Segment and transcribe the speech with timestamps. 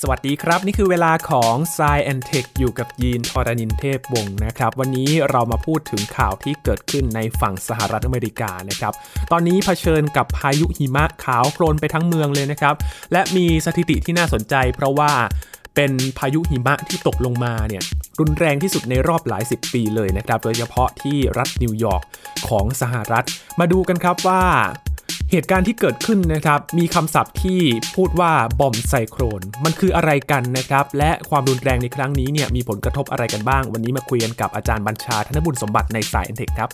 [0.00, 8.92] สวัสดีครับ นี่คือเวลาของ s ซแอนเทคอยู่กับยีนทอรานินเทพวงศ์นะครับ วันนี้เรามาพูดถึงข่าวที่เกิดขึ้นในฝั่งสหรัฐอเมริกานะครับ
[9.32, 12.74] ตอนนี้เผชิญกับพายุหิมะขาวโพลนไปทั้งเมืองเลยนะครับ
[13.12, 15.12] และมีสถิติที่น่าสนใจ เพราะว่า
[15.74, 17.82] เป็นพายุหิมะที่ตกลงมาเนี่ย
[18.20, 22.02] รุนแรงที่สุดในรอบหลายสิบปีเลยนะครับ โดยเฉพาะที่รัฐนิวยอร์ก
[22.48, 23.24] ของสหรัฐ
[23.60, 24.42] มาดูกันครับว่า
[25.34, 27.60] เหตุการณ์ที่เกิดขึ้นนะครับ มีคำศัพท์ที่
[27.96, 36.70] พูดว่าบอมไซโครน มันคืออะไรกันนะครับ และความรุนแรงในครั้งนี้เนี่ยมีผลกระทบอะไรกันบ้าง วันนี้มาคุยกันกับอาจารย์บัญชาธนบุญสมบัติในสายเอ็นเทคครับ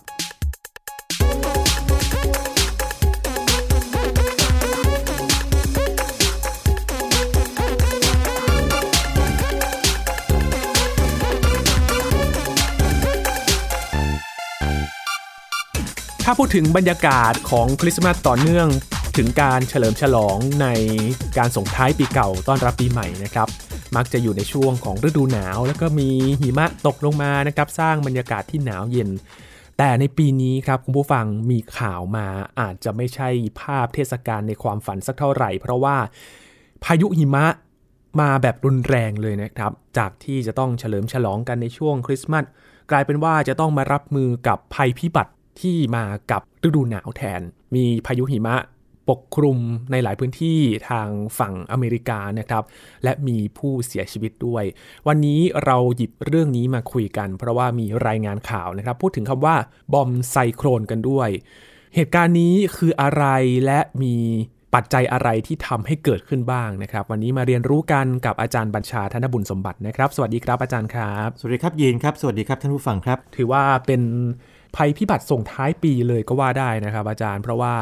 [16.24, 18.68] ถ้าพูดถึงบรรยากาศของคริสต์มาสต่อเนื่อง
[19.16, 20.66] ถึงการเฉลิมฉลองใน
[21.38, 23.48] การส่งท้ายปีเก่าต้อนรับปีใหม่นะครับ
[23.96, 26.08] มักจะอยู่ในช่วงของฤดูหนาว แล้วก็มี
[26.40, 29.10] หิมะตกลงมานะครับ สร้างบรรยากาศที่หนาวเย็น
[29.78, 32.26] แต่ในปีนี้ครับคุณผู้ฟังมีข่าวมา
[32.60, 33.28] อาจจะไม่ใช่
[33.60, 35.96] ภาพเทศกาลในความฝันสักเท่าไหร่ เพราะว่า
[36.84, 37.46] พายุหิมะ
[38.20, 42.44] มาแบบรุนแรงเลยนะครับ จากที่จะต้องเฉลิมฉลองกันในช่วงคริสต์มาส
[42.90, 47.40] กลายเป็นว่าจะต้องมารับมือกับภัยพิบัติ ที่มากับฤดูหนาวแทน
[47.74, 48.56] มีพายุหิมะ
[49.08, 49.58] ปกคลุม
[49.90, 51.08] ในหลายพื้นที่ทาง
[51.38, 52.64] ฝั่งอเมริกานะครับ
[53.04, 54.64] และมีผู้เสียชีวิตด้วย
[55.08, 59.56] วันนี้เราหยิบเรื่องนี้มาคุยกัน เพราะว่ามีรายงานข่าวนะครับ พูดถึงคำว่า
[59.92, 61.28] บอมไซโครนกันด้วย
[61.94, 63.24] เหตุการณ์นี้คืออะไร
[63.64, 64.16] และมี
[64.74, 74.02] ปัจจัยอะไรที่ทำให้เกิดขึ้นบ้างนะครับ วันนี้มาเรียนรู้กันกับอาจารย์บัญชาธนบุญสมบัตินะครับ สวัสดีครับอาจารย์ครับ สวัสดีครับยีนครับ สวัสดีครับท่านผู้ฟังครับ ถือว่าเป็น
[74.76, 77.74] ภัยพิบัติส่งท้ายปีเลยก็ว่าได้นะครับ อาจารย์เพราะว่า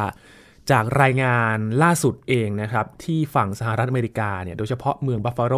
[0.70, 5.54] จากรายงานล่าสุดเองนะครับ ที่ฝั่งสหรัฐอเมริกาเนี่ยโดยเฉพาะเมืองบัฟฟาโล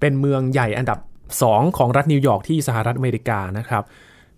[0.00, 0.98] เป็นเมืองใหญ่อันดับ
[1.38, 3.82] 2 ของรัฐนิวยอร์กที่สหรัฐอเมริกานะครับ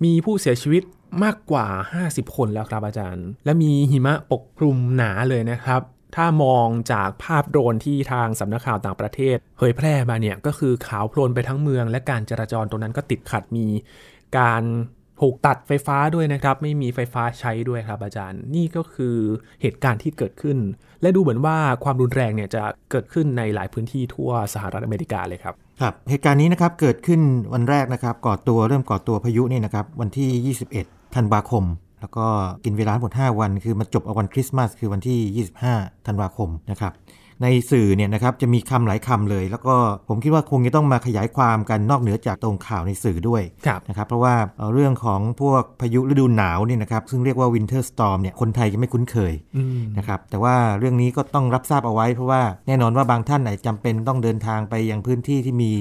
[0.05, 0.83] มีผู้เสียชีวิต
[1.25, 1.66] มากกว่า
[2.00, 5.83] 50 คนแล้วครับอาจารย์ และมีหิมะปกคลุมหนาเลยนะครับ
[6.16, 13.66] ถ้ามองจากภาพโดรนที่ทางสำนักข่าวต่างประเทศ เผยแพร่มาเนี่ยก็คือขาวโพลนไปทั้งเมือง และการจราจรตรงนั้นก็ติดขัดมี
[14.39, 14.62] การ
[15.21, 19.17] ถูกตัดไฟฟ้าด้วยนะครับ ไม่มีไฟฟ้าใช้ด้วยครับอาจารย์ นี่ก็คือ
[19.63, 20.59] เหตุการณ์ที่เกิดขึ้น
[21.03, 27.21] และดูเหมือนว่าความรุนแรงเนี่ยจะเกิดขึ้นในหลายพื้นที่ทั่วสหรัฐอเมริกาเลยครับครับเหตุการณ์นี้นะครับเกิดขึ้น
[27.55, 31.65] วันแรกนะครับก่อตัวเริ่มก่อตัวพายุนี่นะครับวันที่ 21 ธันวาคม
[32.01, 32.27] แล้วก็
[32.65, 36.93] กินเวลาหมด 5 วัน คือมาจบเอาวันคริสต์มาสคือวันที่ 25 ธันวาคมนะครับ
[37.43, 39.75] ในสื่อเนี่ยนะครับจะมีคำหลายคำเลย แล้วก็
[40.09, 55.72] ผมคิดว่าคงจะต้องมาขยายความกันนอกเหนือจากตรงข่าวในสื่อด้วยครับนะครับเพราะว่าเอ่อเรื่องของพวกพายุฤดูหนาวเนี่ยนะครับซึ่งเรียกว่า winter storm เนี่ยคนไทยจะไม่คุ้นเคยอืมนะครับแต่ว่าเรื่องนี้ก็ต้องรับทราบเอาไว้ เพราะว่าแน่นอนว่าบางท่านอาจจะจำเป็นต้องเดินทางไปยังพื้นที่ที่มี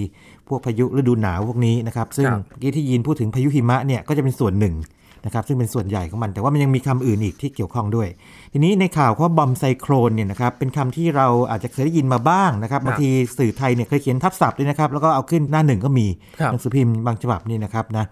[0.48, 4.76] พวกพายุฤดูหนาวพวกนี้นะครับซึ่งครับเมื่อกี้ที่ยินพูดถึงพายุหิมะเนี่ยก็จะเป็นส่วนหนึ่ง
[5.26, 8.08] นะครับซึ่งเป็นส่วนใหญ่ของมัน แต่ว่ามันยังมีคำอื่นอีกที่เกี่ยวข้องด้วย
[8.54, 16.08] ทีนี้ในข่าวว่าบอมไซโครนเนี่ยนะครับเป็นคำที่เราอาจจะเคยได้ยินมาบ้างนะครับบางทีสื่อไทยเนี่ยเคยเขียนทับศัพท์ด้วยนะครับแล้วก็เอาขึ้นหน้าหนึ่งก็มี
[16.40, 18.06] ครับหนังสือพิมพ์บางฉบับนี่นะครับนะ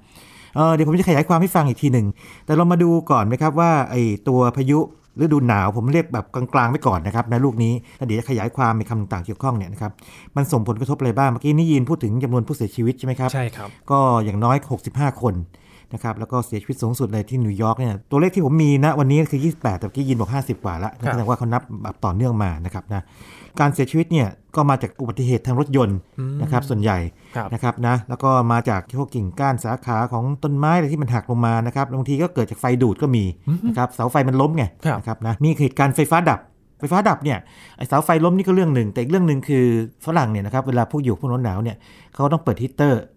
[0.55, 2.07] เอ่อเดี๋ยวผมจะขยายความให้ฟังอีกทีหนึ่ง
[2.45, 4.79] แต่เรามาดูก่อนนะครับว่าไอ้ตัวพายุ
[5.21, 9.91] ฤดูหนาวผมเรียกแบบกลางๆไปก่อนนะครับนะลูกนี้แล้วเดี๋ยวจะขยายความในคำต่างๆเกี่ยวข้องเนี่ยนะครับ
[10.35, 14.57] มันส่งผลกระทบอะไรบ้างเมื่อกี้นี่ยินพูดถึงจำนวนผู้เสียชีวิตใช่ไหมครับใช่ครับ ก็อย่างน้อย
[14.89, 15.33] 65 คน
[15.93, 23.03] นะครับแล้วก็เสียชีวิตสูงสุดเลยที่นิวยอร์กเนี่ยตัวเลขที่ผมมีนะวันนี้คือ 28 แต่เมื่อกี้ยินบอก 50 กว่าละครับแสดงว่าเขานับแบบต่อเนื่องมานะครับนะ
[23.59, 25.97] การเสียชีวิตเนี่ยก็มาจากอุบัติเหตุทางรถยนต์
[26.41, 26.97] นะครับส่วนใหญ่
[27.35, 33.23] ครับนะครับนะแล้วก็มาจากพวกกิ่งก้านสาขาของต้นไม้อะไรที่มันหักลงมานะครับบางทีก็เกิดจากไฟดูดก็มี
[33.67, 36.39] นะครับเสาไฟมันล้มไงครับนะครับนะมีเหตุการณ์ไฟฟ้าดับ
[36.79, 37.37] ไฟฟ้าดับเนี่ย
[37.77, 39.65] ไอเสาไฟล้มนี่ก็เรื่องหนึ่ง แต่อีกเรื่องหนึ่งคือ
[40.05, 41.77] ฝรั่งเนี่ยนะครับเวลาพวกอยู่พวกร้อนหนาวเนี่ย
[42.13, 43.16] เขาต้องเปิดฮีตเตอร์อืมน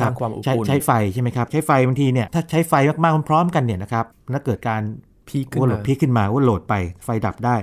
[0.00, 2.72] สร้างความอบใช้อุ่นใช้ไฟใช่ไหมครับใช้ไฟบางทีเนี่ยถ้าใช้ไฟ
[3.04, 4.82] มากๆพร้อมๆกันเนี่ยนะครับแล้วเกิดการ
[5.28, 6.74] พีคขึ้นว่าโหลมาดพีคขึ้นมาว่าโหลดไป
[7.04, 7.56] ไฟดับได้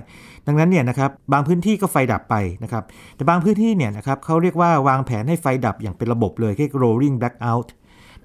[0.47, 2.83] ดังนั้นเนี่ยนะครับบางพื้นที่ก็ไฟดับไปนะครับ
[3.15, 7.67] แต่บางพื้นที่เนี่ยนะครับเขาเรียกว่าวางแผนให้ไฟดับอย่างเป็นระบบเลยเรียก rolling blackout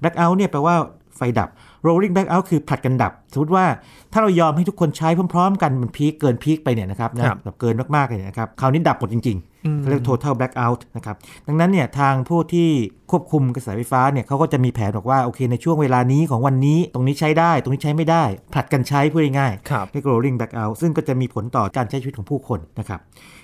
[0.01, 0.75] blackout เนี่ยแปลว่า
[1.17, 1.49] ไฟดับ
[1.85, 3.65] rolling blackout คือผลัดกันดับ สมมติว่า
[4.13, 11.15] ถ้าเรายอมให้ทุกคนใช้พร้อมๆ กันมันพีคเกินพีคไปเนี่ยนะครับนะครับแบบเกินมากๆเลยนะครับคราวนี้ดับหมดจริงๆเขาเรียก total blackout นะครับ
[11.47, 12.69] ดังนั้นเนี่ยทางผู้ที่
[13.11, 18.23] ควบคุมกระแสไฟฟ้าเนี่ยเขาก็จะมีแผนบอกว่าโอเคในช่วงเวลานี้ของวันนี้ ตรงนี้ใช้ได้ ตรงนี้ใช้ไม่ได้
[18.53, 22.99] ผลัดกันใช้พูดง่ายๆครับเรียก rolling blackout ซึ่งก็จะมีผลต่อการใช้ชีวิตของผู้คนนะครับ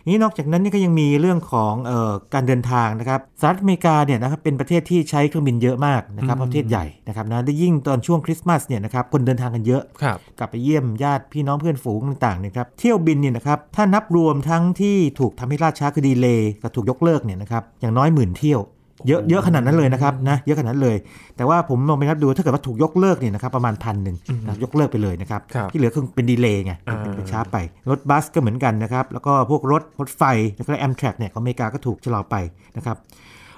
[0.08, 18.62] นี่นอกจากนั้นนี่ก็ยังมีเรื่องของเออการเดินทางนะครับสหรัฐอเมริกาเนี่ยนะครับเป็นประเทศที่ใช้เครื่องบินเยอะมากนะครับประเทศใหญ่นะครับนะได้ยิ่งตอนช่วงคริสต์มาสเนี่ยนะครับคนเดินทางกันเยอะอะครับกลับไปเยี่ยมญาติพี่น้องเพื่อนฝูงต่างๆเนี่ยครับเที่ยวบินเนี่ยนะครับถ้านับรวมทั้งที่ถูกทำให้ล่าช้าคือดีเลย์กับถูกยกเลิกเนี่ยนะครับอย่างน้อยหมื่นเที่ยว
[19.08, 20.98] เยอะเยอะขนาดนั้นเลยนะครับนะเยอะขนาดนั้นเลย
[21.38, 27.58] แต่ว่าผมลองไปนับดูถ้าเกิดว่าถูกยกเลิกเนี่ยนะครับประมาณพันหนึ่งนะยกเลิกไปเลยนะครับครับที่เหลือคือเป็นดีเลย์ไงอ่าเป็นเป็นช้าไป
[27.90, 30.24] รถบัสก็เหมือนกันนะครับ แล้วก็พวกรถรถไฟ
[30.56, 32.36] แล้วก็แอมทรัคเนี่ยของอเมริกาก็ถูกชะลอไป
[32.78, 32.98] นะครับ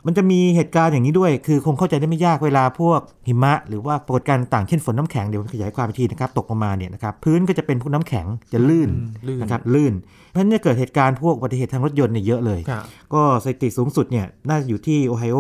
[0.06, 8.90] มันจะมีเหตุการณ์อย่างนี้ด้วย คือคงเข้าใจได้ไม่ยากเวลาพวกหิมะ หรือว่าปรากฏการณ์ต่างเช่นฝนน้ำแข็งเดี๋ยวผมขยายความอีกทีนะครับตกลงมาเนี่ยนะครับพื้นก็จะเป็นพวกน้ำแข็งจะลื่น
[9.28, 9.94] ลื่นนะครับลื่น
[10.30, 12.84] เพราะฉะนั้นเนี่ยเกิดเหตุการณ์พวกอุบัติเหตุทางรถยนต์เนี่ยเยอะเลยครับ
[13.14, 15.40] ก็สถิติสูงสุดเนี่ยน่าจะอยู่ที่โอไฮโอ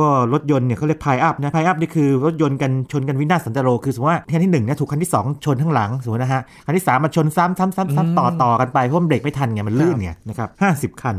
[0.00, 11.16] ก็รถยนต์เนี่ยเขาเรียกพายอัพนะพายอัพนี่คือรถยนต์กันชนกันวินาศสันตโรคือสมมติว่าคันที่หนึ่งเนี่ยถูกคันที่สองชนข้างหลังสมมตินะฮะคันที่สามมาชนซ้ำซ้ำซ้ำอืมซ้ำต่อต่อกันไปเพราะมันเบรกไม่ทันไงมันลื่นครับไงนะครับห้าสิบคัน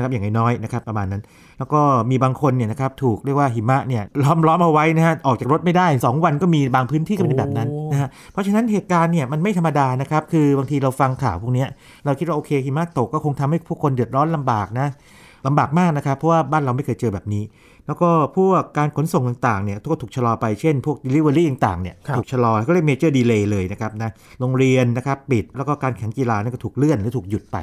[0.00, 1.22] นะครับอย่างน้อยๆนะครับประมาณนั้น
[1.58, 1.80] แล้วก็
[2.10, 11.68] มีบางคนเนี่ยนะครับถูกเรียกว่าหิมะเนี่ยล้อมล้อมเอาไว้นะฮะออกจากรถไม่ได้ 2 วันก็มีบางพื้นที่ก็เป็นแบบนั้นโอ้นะฮะเพราะฉะนั้นเหตุการณ์เนี่ยมันไม่ธรรมดานะครับคือบางทีเราฟังข่าวพวกเนี้ย
[12.04, 14.88] เราคิดว่าโอเคหิมะตกก็คงทำให้ผู้คนเดือดร้อนลำบากนะ
[15.46, 17.44] ลำบากมากนะครับเพราะว่าบ้านเราไม่เคยเจอแบบนี้
[17.86, 24.10] แล้วก็พวกการขนส่งต่างๆเนี่ยก็ถูกชะลอไปเช่น พวก Delivery ต่างๆเนี่ยครับถูกชะลอก็เรียก Major Delay เลยนะครับนะ
[24.40, 27.56] โรงเรียนนะครับปิดแล้วก็การแข่งกีฬานี่ก็ถูกเลื่อนหรือถูกหยุดไป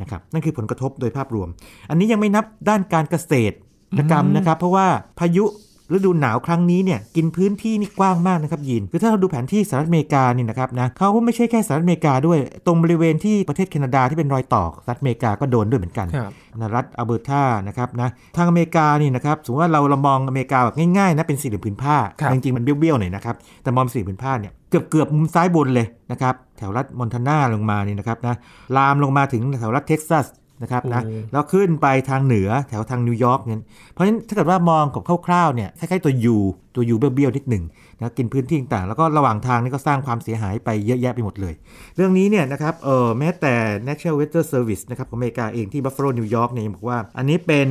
[0.00, 1.48] นะครับนั่นคือผลกระทบโดยภาพรวม
[1.90, 3.54] อันนี้ยังไม่นับด้านการเกษตร
[4.10, 4.86] กรรมนะครับ เพราะว่า
[5.18, 5.44] พายุ
[5.92, 28.34] ฤดูหนาวครั้งนี้เนี่ยกินพื้นที่นี่กว้างมากนะครับยินคือถ้าเราดูแผนที่สหรัฐอเมริกานี่นะครับนะเขาก็ไม่ใช่แค่สหรัฐอเมริกาด้วย ตรงบริเวณที่ประเทศแคนาดาที่เป็นรอยต่อสหรัฐอเมริกาก็โดนด้วยเหมือนกันครับนะรัฐอัลเบอร์ตานะครับนะทางอเมริกานี่นะครับสมมติว่าเราเรามองอเมริกาแบบง่ายๆนะเป็นสี่เหลี่ยมผืนผ้าครับจริงๆมันเบี้ยวๆหน่อยนะครับแต่มองเป็นสี่เหลี่ยมผืนผ้าเนี่ยเกือบเกือบมุมซ้ายบนเลยนะครับ แถวรัฐมอนทานาลงมานี่นะครับนะ
[28.76, 30.26] ลามลงมาถึงแถวรัฐเท็กซัส
[30.62, 33.60] นะครับนะโอ้แล้วขึ้นไปทางเหนือแถวทางนิวยอร์กเนี่ย
[33.92, 36.36] เพราะฉะนั้นถ้าเกิดว่ามองกับคร่าวๆเนี่ยคล้ายๆตัว U
[36.74, 37.64] ตัว U เบี้ยวๆนิดหนึ่ง
[38.00, 41.54] นะกินพื้นที่ต่างๆแล้วก็ระหว่างทางนี่ก็สร้างความเสียหายไปเยอะแยะไปหมดเลย
[41.96, 43.54] เรื่องนี้เนี่ยนะครับเออแม้แต่
[43.88, 47.68] National Weather Service นะครับของอเมริกาเองที่ Buffalo New York เนี่ยยังบอกว่า อันนี้เป็น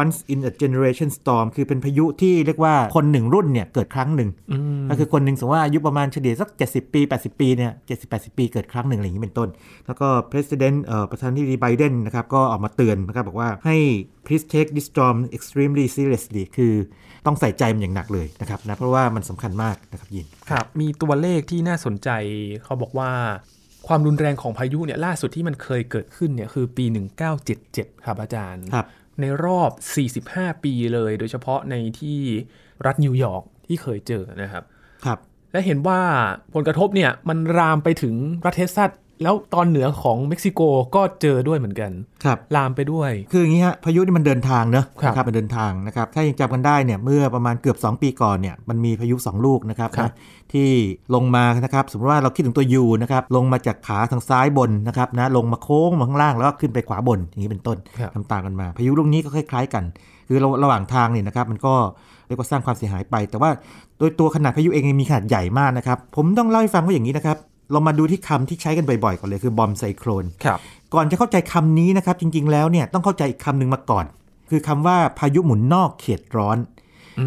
[0.00, 9.48] once in a generation storm คือเป็นพายุที่เรียกว่าคนหนึ่งรุ่นเนี่ยเกิดครั้งหนึ่งอืมก็คือคนหนึ่งสมมติว่าอายุประมาณเฉลี่ยสัก 70 ปี 80 ปีเนี่ย70 80ปีเกิดครั้งหนึ่งอะไรอย่างนี้เป็นต้น
[9.86, 13.76] แล้วก็ President เอ่อประธานาธิบดีไบเดนนะครับก็ออกมาเตือนนะครับบอกว่าให้
[14.26, 16.74] please take this storm extremely seriously คือ
[17.26, 22.10] ต้องใส่ใจมันอย่างหนักเลยนะครับนะเพราะว่ามันสำคัญมากนะครับยินครับ มีตัวเลขที่น่าสนใจ
[22.64, 23.12] เขาบอกว่า
[23.86, 26.84] ความรุนแรงของพายุเนี่ยล่าสุดที่มันเคยเกิดขึ้นเนี่ยคือปี
[27.44, 28.86] 1977 ครับอาจารย์ครับ
[29.20, 29.70] ในรอบ
[30.32, 32.18] 45 ปีเลย โดยเฉพาะในที่
[32.86, 34.64] รัฐนิวยอร์กที่เคยเจอนะครับ
[35.04, 35.18] ครับ
[35.52, 36.00] และเห็นว่า
[36.54, 38.14] ผลกระทบเนี่ยมันลามไปถึง
[38.44, 38.90] รัฐเท็กซัส
[39.22, 40.60] แล้วตอนเหนือของเม็กซิโก
[40.94, 41.90] ก็เจอด้วยเหมือนกัน
[42.24, 50.12] ครับ ลามไปด้วย คืออย่างนี้ฮะ พายุนี่มันเดินทางเนอะครับนะครับมันเดินทางนะครับ ถ้ายังจำกันได้เนี่ย เมื่อประมาณเกือบ 2 ปีก่อนเนี่ย มันมีพายุ 2 ลูกนะครับครับนะ
[50.52, 50.68] ที่
[51.14, 59.84] ลงมานะครับ สมมติว่าเราคิดถึงตัวยูนะครับ ลงมาจากขาทางซ้ายบนนะครับนะ ลงมาโค้งมาข้างล่างแล้วก็ขึ้นไปขวาบน อย่างนี้เป็นต้นครับทำตามกันมา พายุลูกนี้ก็คล้ายๆกัน
[60.28, 61.74] คือระระหว่างทางเนี่ยนะครับมันก็
[62.26, 63.50] เรียกว่าสร้างความเสียหายไป แต่ว่า
[63.98, 67.36] โดยตัวขนาดพายุเองมีขนาดใหญ่มากนะครับ ผมต้องเล่าให้ฟังว่าอย่างนี้นะครับ
[67.72, 70.58] เรามาดูที่คำที่ใช้กันบ่อยๆก่อนเลยคือบอมไซโครนครับ
[70.94, 74.06] ก่อนจะเข้าใจคำนี้นะครับจริงๆแล้วเนี่ยต้องเข้าใจอีกคำหนึ่งมาก่อน
[74.50, 76.58] คือคำว่าพายุหมุนนอกเขตร้อน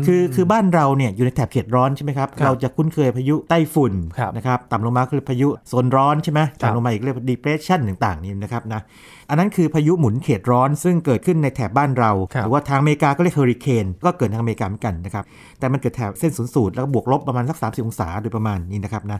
[0.06, 8.81] คือคือบ้านเราเนี่ยอยู่ในแถบเขตร้อนใช่ไหมครับครับเราจะคุ้นเคยพายุไต้ฝุ่นครับนะครับต่ำลงมาคือพายุโซนร้อนใช่ไหมครับต่ำลงมาอีกเรียกว่า depression ต่างๆนี่นะครับนะ
[9.30, 15.24] อันนั้นคือพายุหมุนเขตร้อนซึ่งเกิดขึ้นในแถบบ้านเราครับหรือว่าทางอเมริกาก็เรียกเฮอริเคนก็เกิดทางอเมริกาเหมือนกันนะครับ
[15.60, 19.19] แต่มันเกิดแถบเส้นศูนย์สูตรแล้วก็บวกลบประมาณสัก30องศาโดยประมาณนี้นะครับนะ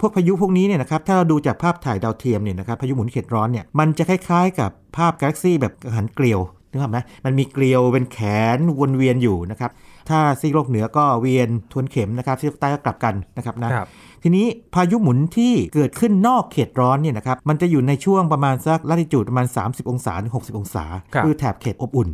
[0.00, 6.40] พวกพายุพวกนี้เนี่ยนะครับถ้าเราดูจากภาพถ่ายดาวเทียมเนี่ยนะครับพายุหมุนเขตร้อนเนี่ยมันจะคล้ายๆ กับภาพกาแล็กซี่แบบหันเกลียว
[6.70, 8.18] นึกภาพไหมมันมีเกลียวเป็นแข
[8.56, 9.70] นวนเวียนอยู่นะครับ
[10.08, 13.88] ถ้าซีกโลกเหนือก็เวียนทวนเข็มนะครับซีกโลกใต้ก็กลับกันนะครับนะครับ
[14.22, 22.08] ทีนี้พายุหมุนที่เกิดขึ้นนอกเขตร้อนเนี่ยนะครับมันจะอยู่ในช่วงประมาณสักลัติจูดประมาณ 30 องศาถึง60 องศาครับอแถบเขตอบอุ่น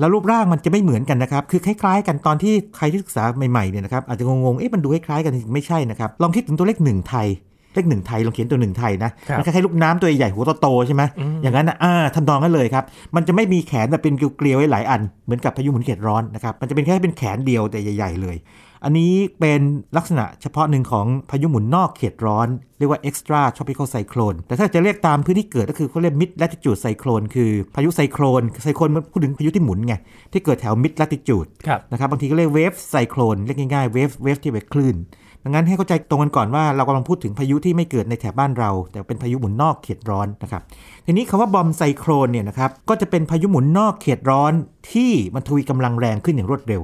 [0.00, 7.26] แล้วรูปร่างมันจะไม่เหมือนกันนะครับ คือคล้ายๆ กันตอนที่ใครที่ศึกษาใหม่ๆเนี่ยนะครับอาจจะงงๆ เอ๊ะมันดูคล้ายๆกันจริงๆไม่ใช่นะครับ ลองคิดถึงตัวเลขหนึ่งไทย
[7.74, 11.02] เลขหนึ่งไทยลองเขียนตัวหนึ่งไทยนะครับมันคล้ายๆลูกน้ำตัวใหญ่หัวโตๆใช่ไหม
[11.42, 12.84] อย่างนั้นนะอ่าทำนองนั้นเลยครับ
[13.16, 18.36] มันจะไม่มีแขนแบบเป็นเกลียวๆไว้หลายอัน เหมือนกับพายุหมุนเขตร้อนนะครับ มันจะเป็นแค่เป็นแขนเดียวแต่ใหญ่ ๆ เลย
[18.84, 19.60] อันนี้เป็น
[19.96, 29.94] ลักษณะเฉพาะหนึ่งของพายุหมุนนอกเขตร้อน เรียกว่า extra tropical cyclone แต่ถ้าจะเรียกตามพื้นที่เกิดก็คือเขาเรียก mid latitude cyclone คือพายุไซโคลนไซโคลนมันพูดถึงพายุที่หมุนไง
[30.32, 34.96] ที่เกิดแถว mid latitude ครับนะครับบางทีก็เรียก wave cyclone เรียกง่ายๆ wave wave ที่เป็นคลื่น
[35.44, 40.62] ดังนั้นให้เข้าใจตรงกันก่อนว่าเรากำลังพูดถึงพายุที่ไม่เกิดในแถบบ้านเรา แต่เป็นพายุหมุนนอกเขตร้อนนะครับ
[41.06, 44.52] ทีนี้คำว่าบอมไซโครนเนี่ยนะครับก็จะเป็นพายุหมุนนอกเขตร้อน
[44.92, 46.82] ที่มันทวีกำลังแรงขึ้นอย่างรวดเร็ว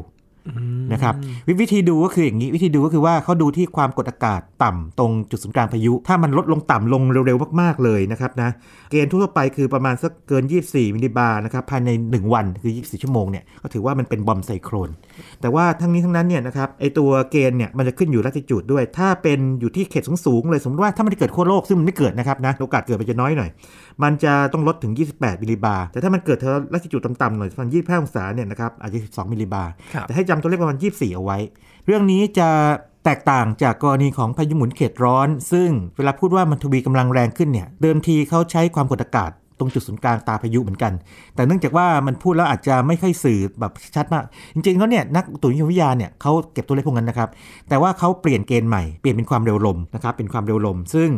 [0.93, 1.15] นะครับ
[1.47, 8.51] ววิธีดูก็คืออย่างนี้วิธีดูก็คือว่าเขาดูที่ความกดอากาศต่ำตรงจุดศูนย์กลางพายุ ถ้ามันลดลงต่ำลงเร็วๆมากๆเลยนะครับนะ
[8.91, 14.89] เกณฑ์ทั่วไปคือประมาณสักเกิน 24 มิลลิบาร์นะครับภายใน 1 วันคือ 24 ชั่วโมงเนี่ยก็ถือว่ามันเป็นบอมไซโครน
[15.41, 23.51] แต่ว่าทั้งนี้ทั้งนั้นเนี่ยนะครับไอตัวเกณฑ์เนี่ยมันจะขึ้นอยู่ลัติจูดด้วย ถ้าเป็นอยู่ที่เขตสูงๆเลยสมมติว่าถ้ามันเกิดขั้วโลกซึ่งมันไม่เกิดนะครับนะโอกาสเกิดมันจะน้อยหน่อย
[24.03, 31.39] มันจะต้องลดถึง 28 มิลลิบาร์แต่ถ้ามันเกิดเทอลัติจูดต่ำๆหน่อยประมาณ25องศาเนี่ยนะครับอาจจะ 12 มิลลิบาร์ครับแต่ให้จำตัวเลขประมาณ 24 เอาไว้
[31.87, 32.49] เรื่องนี้จะ
[33.05, 40.93] แตกต่างจากกรณีของพายุหมุนเขตร้อน ซึ่งเวลาพูดว่ามันทวีกำลังแรงขึ้นเนี่ยเดิมทีเขาใช้ความกดอากาศ ตรงจุดศูนย์กลางตาพายุเหมือนกัน
[41.35, 47.29] แต่เนื่องจากว่ามันพูดแล้วอาจจะไม่ค่อยสื่อแบบชัดมาก จริงๆแล้วเนี่ยนักอุตุนิยมวิทยาเนี่ยเขาเก็บตัวเลขพวกนั้นนะครับ
[47.69, 51.09] แต่ว่าเขาเปลี่ยนเกณฑ์ใหม่ เปลี่ยนเป็นความเร็วลมนะครับ เป็นความเร็วลม ซึ่ง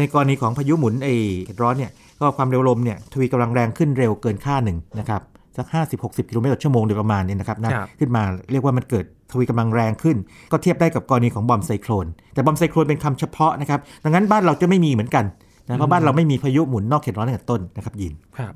[0.00, 1.08] ในกรณีของพายุหมุนไอ
[1.46, 5.22] เขตร้อนเนี่ย ก็ความเร็วลมเนี่ยทวีกำลังแรงขึ้นเร็วเกินค่าหนึ่งนะครับ
[5.56, 5.66] สัก
[5.98, 10.16] 50-60 กิโลเมตรต่อชั่วโมงโดยประมาณเนี่ยนะครับนะครับขึ้นมาเรียกว่ามันเกิดทวีกำลังแรงขึ้น
[10.52, 15.24] ก็เทียบได้กับกรณีของบอมไซโครน แต่บอมไซโครนเป็นคำเฉพาะนะครับ ดังนั้นบ้านเราจะไม่มีเหมือนกัน
[15.68, 18.54] นะเพราะบ้านเราไม่มีพายุหมุนนอกเขตร้อนตั้งแต่ต้นนะครับยินครับ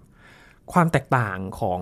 [0.72, 1.80] ความแตกต่างของ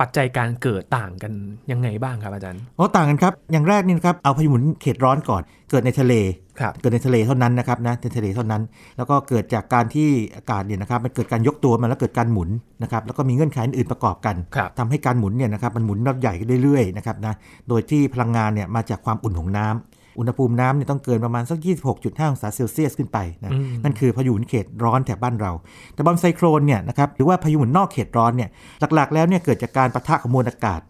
[0.00, 1.32] ปัจจัยการเกิดต่างกัน
[1.70, 6.14] ยังไงบ้างครับอาจารย์อ๋อต่างกันครับ อย่างแรกนี่นะครับเอาพายุหมุนเขตร้อนก่อน เกิดในทะเล
[6.60, 8.62] ครับเกิดในทะเลเท่านั้นนะครับนะในทะเลเท่านั้น
[8.96, 12.48] แล้วก็เกิดจากการที่อากาศเนี่ยนะครับมันเกิดการยกตัวมาแล้วเกิดการหมุน
[12.82, 17.34] นะครับแล้วก็มีเงื่อนไขอื่นๆประกอบกันครับทำให้การหมุนเนี่ยนะครับมันหมุนรอบใหญ่ขึ้นเรื่อยๆนะครับนะ
[17.68, 21.58] โดยที่พลังงานเนี่ยมาจากความอุ่นของน้ำ อุณหภูมิน้ำเนี่ยต้องเกินประมาณสัก
[21.94, 25.52] 26.5 องศาเซลเซียสขึ้นไปนะอืมนั่นคือพายุหมุนเขตร้อนแถบบ้านเรา
[25.94, 28.48] แต่บอมไซโครนเนี่ยนะครับหรือว่าพายุหมุนนอกเขตร้อนเนี่ย
[28.94, 30.80] หลักๆ แล้วเนี่ยเกิดจากการปะทะของมวลอากาศ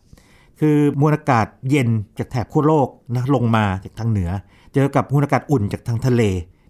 [0.61, 4.31] คือมวลอากาศเย็นจากแถบขั้วโลกนะลงมาจากทางเหนือ
[4.75, 6.23] เจอกับมวลอากาศอุ่นจากทางทะเล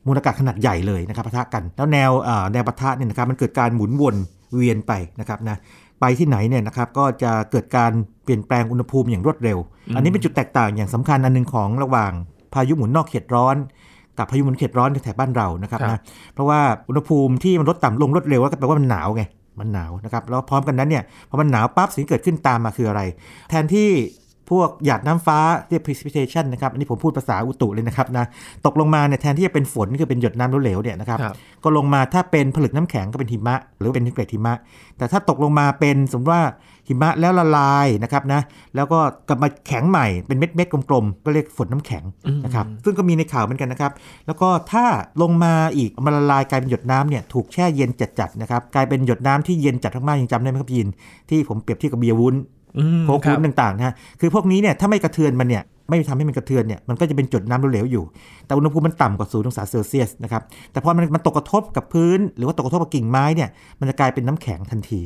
[0.06, 4.16] มวลอากาศขนาดใหญ่เลยนะครับปะทะกัน แล้วแนวเอ่อแนวปะทะเนี่ยนะครับมันเกิดการหมุนวน
[4.54, 5.56] เวียนไปนะครับนะ
[6.00, 7.92] ไปที่ไหนเนี่ยนะครับก็จะเกิดการ
[8.24, 9.58] เปลี่ยนแปลงอุณหภูมิอย่างรวดเร็ว
[9.94, 12.12] อันนี้เป็นจุดแตกต่างอย่างสำคัญอันหนึงของระหว่าง
[12.54, 13.56] พายุหมุนนอกเขตร้อน
[14.18, 16.00] กับพายุหมุนเขตร้อนในแถบบ้านเรานะครับครันะบ
[16.34, 19.22] เพราะว่าอุณหภูมิที่มันลดต่ำลงรวดเร็วก็แปลว่ามันหนาวไง
[19.60, 23.02] มันหนาวนะครับแล้วพร้อมกันนั้นเนี่ยพอมันหนาวปั๊บสิ่งที่เกิดขึ้นตามมาคืออะไร
[23.50, 23.88] แทนที่
[24.50, 25.38] พวกหยาดน้ำฟ้า
[25.68, 28.24] เรียก precipitation นะครับ อันนี้ผมพูดภาษาอุตุเลยนะครับนะ
[28.66, 34.54] ตกลงมาเนี่ยแทนที่จะเป็นฝนคือเป็นหยดน้ำเหลวๆเนี่ยนะครับครับ ก็ลงมาถ้าเป็นผลึกน้ำแข็งก็เป็นหิมะ หรือเป็นเกล็ดหิมะ
[34.98, 36.42] แต่ถ้าตกลงมาเป็นสมมติว่า
[36.88, 38.40] หิมะแล้วละลายนะครับนะ
[38.76, 42.04] แล้วก็กลับมาแข็งใหม่เป็นเม็ดเม็ดๆกลมๆ ก็เรียกฝนน้ำแข็ง
[42.44, 43.92] นะครับ ซึ่งก็มีในข่าวเหมือนกันนะครับ
[44.26, 44.84] แล้วก็ถ้า
[45.22, 50.88] ลงมาอีกมันละลายกลายเป็นหยดน้ำเนี่ยถูกแช่เย็นจัดๆนะครับ กลายเป็นหยดน้ำที่เย็นจัดมากๆยังจำได้ไหมครับยิน
[51.30, 52.57] ที่ผมเปรียบเทียบกับเบียร์วุ้นอืม
[53.04, 58.04] โค้กครัวุ้บนต่างๆนะฮะคือพวกนี้เนี่ยถ้าไม่กระเทือนมันเนี่ยไม่ทำให้มันกระเทือนเนี่ยมันก็จะเป็นจุดน้ำเหลวๆอยู่
[58.46, 63.48] แต่อุณหภูมิมันต่ำกว่า0องศาเซลเซียสนะครับแต่พอมันมันตกกระทบกับพื้น หรือว่าตกกระทบกับกิ่งไม้เนี่ย
[63.80, 65.00] มันจะกลายเป็นน้ำแข็งทันที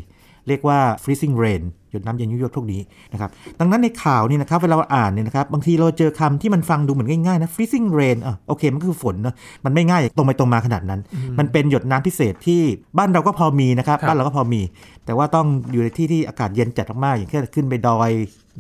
[0.49, 2.81] เรียกว่า freezing rain หยดน้ำเย็นยุยดพวกนี้
[3.13, 3.31] นะครับ
[3.61, 9.35] ดังนั้นในข่าวนี่นะครับเวลาเราอ่านเนี่ยนะครับบางทีเราเจอคำที่มันฟังดูเหมือนง่ายๆนะ freezing rain อะโอเคมันคือฝนเนอะ
[9.65, 11.01] มันไม่ง่ายตรงไปตรงมาขนาดนั้น
[11.39, 12.61] มันเป็นหยดน้ำพิเศษที่
[12.99, 14.63] บ้านเราก็พอมีนะครับครับบ้านเราก็พอมี
[15.05, 18.11] แต่ว่าต้องอยู่ในที่ที่อากาศเย็นจัดมากๆอย่างเช่นขึ้นไปดอย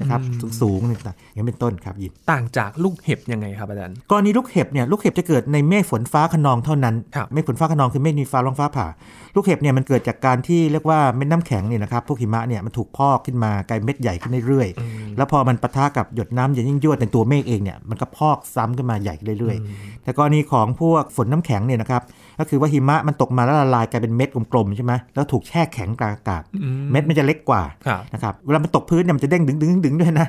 [0.01, 0.21] นะครับ
[0.61, 8.87] สูงๆนี่ต่างๆอย่างนี้เป็นต้นครับยินต่างจากลูกเห็บยังไงครับอาจารย์กรณีลูกเห็บเนี่ยลูกเห็บจะเกิดในเมฆฝนฟ้าขนองเท่านั้นครับเมฆฝนฟ้าขนองคือเมฆมีฟ้าร้องฟ้าผ่า
[9.35, 22.03] ลูกเห็บเนี่ยมันเกิดจากการที่เรียกว่าเม็ดน้ำแข็งเนี่ยนะครับพวกหิมะเนี่ยมันถูกพอกขึ้นมากลายเม็ดใหญ่ขึ้นเรื่อยๆแล้วพอมันปะทะกับหยดน้ำเย็นยิ่งยวดในตัวเมฆเองเนี่ยมันก็พอกซ้ำขึ้นมาใหญ่ขึ้นเรื่อยๆ แต่กรณีของพวกฝนน้ำแข็งเนี่ยนะครับ
[22.39, 26.43] ก็คือว่าหิมะมันตกมาแล้วละลายกลายเป็นเม็ดกลมๆใช่ไหมแล้วถูกแช่แข็งกลางอากาศ
[26.91, 30.27] เม็ดมันจะเล็กกว่าครับนะครับเวลามันตกพื้นเนี่ยมันจะเด้งดึงดึงดึงด้วยนะ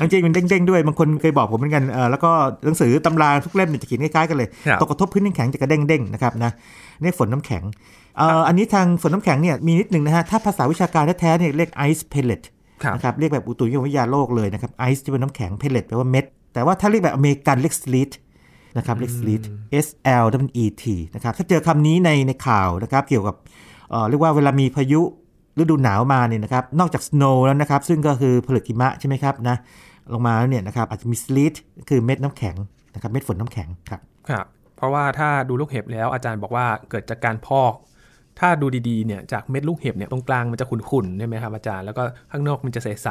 [0.00, 2.30] จริงๆมันเด้งๆด้วยบางคนเคยบอกผมเหมือนกันเออแล้วก็
[2.64, 6.52] หนังสือตำราทุกเล่มเนี่ยจะเขียนคล้ายๆกันเลยครับตกกระทบพื้นน้ำแข็งจะกระเด้งเด้งๆนะครับนะ
[7.02, 7.62] นี่ฝนน้ำแข็ง
[8.18, 12.42] เอ่ออันนี้ทางฝนน้ำแข็งเนี่ยมีนิดนึงนะฮะถ้าภาษาวิชาการแท้ๆเนี่ยเรียก ice pellet
[12.82, 18.10] ครับนะครับเรียกแบบอุตุนิยมวิทยาโลกเลยนะครับ ice ที่เป็นน้ำแข็ง pellet แปลว่าเม็ดแต่ว่าถ้าเรียกแบบอเมริกันเรียก sleet
[18.76, 19.42] นะครับเรียก sleet
[19.84, 19.86] S
[20.22, 23.36] L W E T นะครับถ้าเจอคำนี้ในในข่าวนะครับเกี่ยวกับ
[23.90, 25.00] เอ่อเรียกว่าเวลามีพายุ
[25.58, 29.56] ฤดูหนาวมาเนี่ยนะครับนอกจาก snow แล้วนะครับ ซึ่งก็คือผลึกหิมะใช่ไหมครับนะ
[30.12, 31.54] ลงมาแล้วเนี่ยนะครับอาจจะมี sleet
[31.88, 32.56] คือเม็ดน้ำแข็ง
[32.94, 37.72] นะครับเม็ดฝนน้ำแข็งครับครับเพราะว่าถ้าดูลูกเห็บแล้วอาจารย์บอกว่าเกิดจากการพอก
[38.40, 43.08] ถ้าดูดีๆเนี่ยจากเม็ดลูกเห็บเนี่ยตรงกลางมันจะขุ่นๆใช่ไหมครับอาจารย์แล้วก็ข้างนอกมันจะใส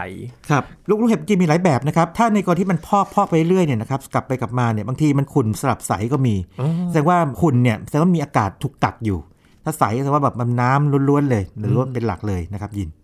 [0.50, 9.20] ครับลูกลูกเห็บจริงมีหลายแบบนะครับถ้าในกรณีที่มันพอกพอกไปเรื่อยเนี่ยนะครับกลับไปกลับมาเนี่ยบางทีมันขุ่นสลับใสก็มีอ๋อแสดงว่าขุ่นเนี่ยแสดงว่ามีอากาศถูกกักอยู่
[9.64, 13.01] ถ้าใสก็แสดงว่าแบบมันน้ำล้วนๆเลยหรือว่าเป็นหลักเลยนะครับยินครับ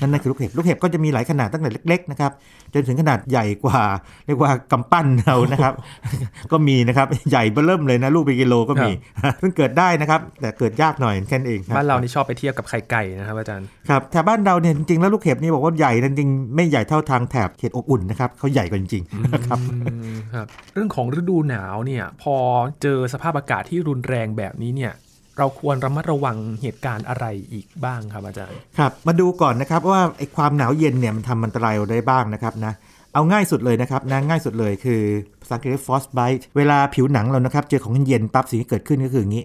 [0.00, 2.32] นั่นนั่นคือลูกเห็บลูกเห็บก็จะมีหลายขนาดตั้งแต่เล็กๆนะครับ
[2.74, 3.80] จนถึงขนาดใหญ่กว่า
[4.26, 5.72] เรียกว่ากำปั้นเรานะครับ
[6.52, 8.90] ก็มีนะครับใหญ่เบ้อเริ่มเลยนะลูกเป็นกิโลก็มี
[9.42, 22.36] ซึ่งเกิดได้นะครับ แต่เกิดยากหน่อยแค่นั้นเองครับบ้านเรานี่ชอบไปเทียบกับไข่ไก่นะครับอาจารย์ครับแถบบ้านเราเนี่ยจริงๆแล้วลูกเห็บนี่บอกว่าใหญ่จริงๆไม่ใหญ่เท่าทางแถบเขตอบอุ่นนะครับเขาใหญ่กว่าจริงๆนะครับอืมครับ เรื่องของฤดูหนาวเนี่ยพอ
[22.82, 24.92] เจอสภาพอากาศที่รุนแรงแบบนี้เนี่ย
[25.38, 32.72] เราควรระมัดระวังเหตุการณ์อะไรอีกบ้างครับอาจารย์ ครับ มาดูก่อนนะครับว่าไอ้ความหนาวเย็นเนี่ยมันทำอันตรายเราได้บ้างนะครับนะ
[33.14, 35.00] เอาง่ายสุดเลยนะครับนะง่ายสุดเลยคือ
[35.40, 39.44] ภาษาอังกฤษเรียก frostbite เวลาผิวหนังเรานะครับเจอของเย็นๆปั๊บสิ่งที่เกิดขึ้นก็คืออย่างนี้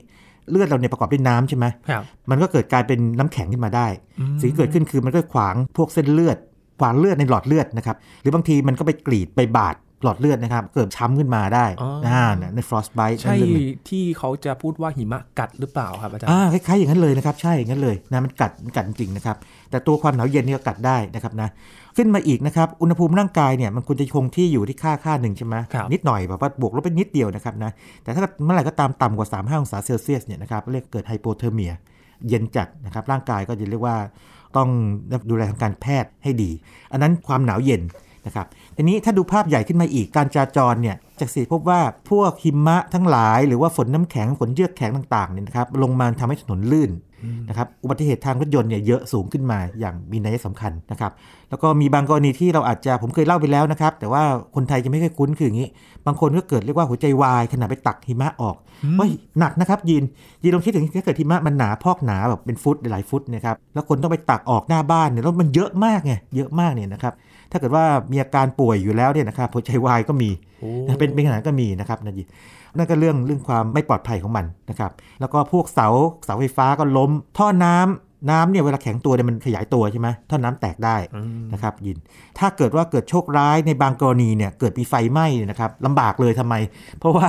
[0.50, 3.88] เลือดเราเนี่ยประกอบด้วยน้ำใช่ไหมครับ มันก็เกิดกลายเป็นน้ำแข็งขึ้นมาได้
[4.20, 6.38] อืมสิ่งที่เกิดขึ้นคือมันก็ขวางพวกเส้นเลือด
[6.80, 19.38] ขวางเลือดในหลอดเลือดนะครับ หรือบางทีมันก็ไปกรีดไปบาด หลอดเลือดนะครับ เกิดช้ำขึ้นมาได้อ๋ออ่่าเนี่ยใน frostbite ใช่นั่นเรื่องหนึ่งที่เขาจะพูดว่าหิมะกัดหรือเปล่าครับอาจารย์อ่าคล้ายๆอย่างนั้นเลยนะครับ ใช่อย่างนั้นเลยนะมันกัดมันกัดจริงๆนะครับ
[19.70, 21.50] แต่ตัวความหนาวเย็นนี่ก็กัดได้นะครับนะ
[21.98, 27.72] ขึ้นมาอีกนะครับ อุณหภูมิร่างกายเนี่ยมันควรจะคงที่อยู่ที่ค่าค่าหนึ่งใช่ไหมครับนิดหน่อยแบบว่าบวกลบไปนิดเดียวนะครับนะ
[28.04, 31.72] แต่ถ้าเมื่อไหร่ก็ตามต่ำกว่า 35 องศาเซลเซียสเนี่ยนะครับเรียกเกิด hypothermia
[32.28, 33.98] เย็นจัดนะครับร่างกายก็จะเรียกว่า
[34.58, 34.70] ต้อง
[35.30, 36.52] ดูแลทางการแพทย์ให้ดี
[36.92, 37.82] อันนั้นความหนาวเย็น
[38.28, 41.80] นะครับทีนี้ถ้าดูภาพใหญ่ขึ้นมาอีกการจราจรเนี่ยจากสถิติพบว่า
[42.10, 46.92] พวกหิมะทั้งหลายหรือว่าฝนน้ำแข็งฝนเยือกแข็งต่างๆเนี่ยนะครับลงมาทำให้ถนนลื่น
[47.50, 51.12] นะครับอุบัติเหตุทางรถยนต์เนี่ยเยอะสูงขึ้นมาอย่างมีนัยสำคัญนะครับ
[51.50, 54.24] แล้วก็มีบางกรณีที่เราอาจจะผมเคยเล่าไปแล้วนะครับ แต่ว่า
[54.56, 55.68] คนไทยจะไม่ค่อยคุ้นคืออย่างนี้
[56.06, 58.56] บางคนก็เกิดเรียกว่าหัวใจวายขณะไปตักหิมะออก
[58.98, 60.04] เฮ้ยหนักนะครับยิน
[60.44, 67.14] ยินลองคิดถึงถ้าเกิดหิมะมันหนาพอกหนาแบบเป็นฟุตหลายฟุตเนะครับแล้วคนต้องไปตักออกหน้าบ้านเนี่ยแล้วมันเยอะมากไงเยอะมากเนี่ยนะครับ
[67.52, 72.28] ถ้าเกิดว่ามีอาการป่วยอยู่แล้วเนี่ยนะครับหัวใจวายก็มีโอ้นะเป็นเป็นขนาดนั้นก็มีนะครับนะยิน
[72.78, 75.88] นั่นก็เรื่องเรื่องความไม่ปลอดภัยของมันนะครับ แล้วก็พวกเสา
[76.26, 81.98] เสาไฟฟ้าก็ล้ม ท่อน้ำ น้ำเนี่ยเวลาแข็งตัวเนี่ยมันขยายตัวใช่ไหมท่อน้ำแตกได้อืมนะครับยิน
[82.40, 86.56] ถ้าเกิดว่าเกิดโชคร้ายในบางกรณีเนี่ยเกิดมีไฟไหม้เนี่ยนะครับลำบากเลยทำไม
[87.00, 87.28] เพราะว่า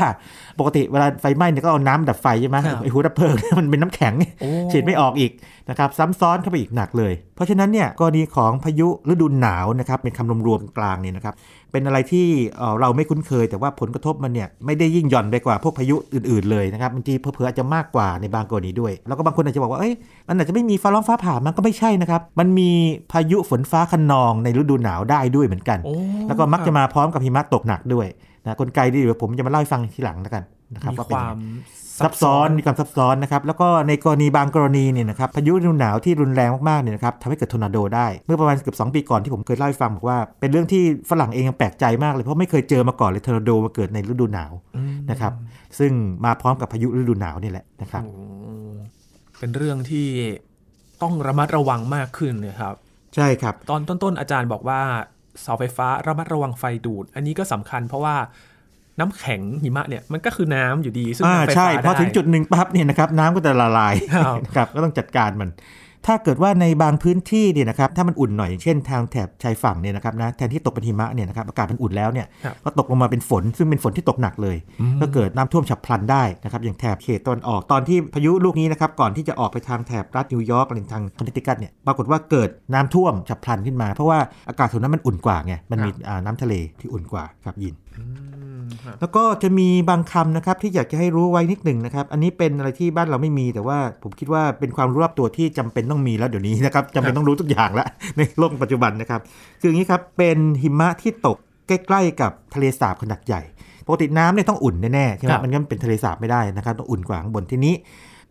[0.58, 5.32] ปกติเวลาไฟไหม้เนี่ยก็เอาน้ำดับไฟใช่ไหมครับไอ้หัวดับเพลิงเนี่ยมันเป็นน้ำแข็งโอ้ฉีดไม่ออกอีก
[5.70, 11.34] นะครับซ้ำซ้อนเข้าไปอีกหนักเลย เพราะฉะนั้นเนี่ยกรณีของพายุฤดูหนาวนะครับเป็นคำรวมๆกลางเนี่ยนะครับ
[11.72, 19.94] เป็นอะไรที่เอ่อเราไม่คุ้นเคย แต่ว่าผลกระทบมันเนี่ยไม่ได้ยิ่งหย่อนไปกว่าพวกพายุอื่นๆเลยนะครับบางทีเผลอๆอาจจะมากกว่าในบางกรณีด้วย แล้วก็บางคนอาจจะบอกว่าเอ้ย
[20.28, 22.70] มันอาจจะไม่มีฟ้าร้องฟ้าผ่ามันก็ไม่ใช่นะครับ มันมี
[23.12, 25.94] พายุฝนฟ้าคะนองในฤดูหนาวได้ด้วยเหมือนกันโอ้
[26.28, 28.06] แล้วก็มักจะมาพร้อมกับหิมะตกหนักด้วย
[28.44, 30.42] นะกลไกที่เดี๋ยวผมจะมาเล่าให้ฟังทีหลังแล้วกัน
[30.74, 31.36] นะครับมีว่าคเป็นยังวาไงม
[32.04, 45.32] ซับซ้อนมีความซับซ้อนนะครับแล้วก็ในกรณีบางกรณีเนี่ยนะครับพายุฤดูหนาวที่รุนแรงมากๆเนี่ยนะครับทำให้เกิดทอร์นาโดได้ เมื่อประมาณเกือบ2ปีก่อนที่ผมเคยเล่าให้ฟังบอกว่าเป็นเรื่องที่ฝรั่งเองยังแปลกใจมากเลยเพราะไม่เคยเจอมาก่อนเลยทอร์นาโดมาเกิดในฤดูหนาวอืมนะครับ
[45.78, 45.92] ซึ่ง
[46.24, 48.14] มาพร้อมกับพายุฤดูหนาวนี่แหละนะครับโอ้
[49.38, 50.08] เป็นเรื่องที่
[51.02, 52.74] ต้องระมัดระวังมากขึ้นเลยครับ
[53.16, 54.80] ใช่ครับ ตอนต้นๆอาจารย์บอกว่า
[55.42, 58.16] เสาไฟฟ้าระมัดระวังไฟดูด อันนี้ก็สำคัญเพราะว่า
[58.98, 65.50] น้ำแข็งหิมะเนี่ยมันก็คือน้ำอยู่ดีซึ่งอ่าทำไฟใช่ฟ้าพอถึงได้จุดหนึ่งปั๊บเนี่ยนะครับน้ำก็จะละลายครับนะครับก็ต้องจัดการมัน
[66.06, 74.56] ถ้าเกิดว่าในบางพื้นที่เนี่ยนะครับถ้ามันอุ่นหน่อยอย่างเช่นทางแถบชายฝั่งเนี่ยนะครับนะแทนที่ตกเป็นหิมะเนี่ยนะครับอากาศมันอุ่นแล้วเนี่ยครับก็ตกลงมาเป็นฝนซึ่งเป็นฝนที่ตกหนักเลย
[75.00, 88.37] ก็เกิดน้ำท่วมฉับพลันได้นะครับอย่างแถบเขตตอนออกตอนที่พายุลูกนี้นะครับก่อนที่จะออกไปทางแถบรัฐนิวยอร์กหรือทางคอนเนตทิคัตเนี่ยปรากฏว่าเกิดน้ำท่วมฉับพลันขึ้นมา เพราะว่าอากาศแถวนั้นมันอุ่นกว่าไงมันมีอ่าน้ำทะเลที่อุ่นกว่าครับยินอืมครับ
[89.00, 97.86] แล้วก็จะมีบางคำนะครับที่อยากจะให้รู้ไว้นิดหนึ่งนะครับ อันนี้เป็นอะไรที่บ้านเราไม่มี แต่ว่าผมคิดว่าเป็นความรู้รอบตัวที่จำเป็นต้องมีแล้วเดี๋ยวนี้นะครับจำเป็นต้องรู้ทุกอย่างแล้ว
[98.16, 99.20] ในโลกปัจจุบันนะครับ
[99.60, 101.36] คืออย่างนี้ครับเป็นหิมะที่ตก
[101.68, 103.42] ใกล้ๆกับทะเลสาบขนาดใหญ่
[103.86, 107.74] ปกติน้ำเนี่ยต้องอุ่นแน่ๆใช่ไหมครับมันก็เป็นทะเลสาบไม่ได้นะครับต้องอุ่นกว่าข้างบนทีนี้